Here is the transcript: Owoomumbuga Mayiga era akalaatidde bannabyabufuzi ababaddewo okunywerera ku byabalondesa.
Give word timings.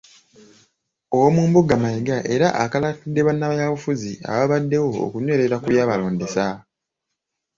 Owoomumbuga 1.15 1.73
Mayiga 1.83 2.17
era 2.33 2.47
akalaatidde 2.63 3.21
bannabyabufuzi 3.27 4.11
ababaddewo 4.31 4.89
okunywerera 5.05 5.55
ku 5.61 5.67
byabalondesa. 5.71 6.45